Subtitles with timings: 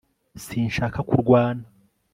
[0.43, 1.65] sinshaka kurwana